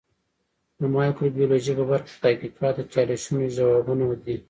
[0.79, 4.37] د مایکروبیولوژي په برخه کې تحقیقات د چالشونو ځوابونه دي.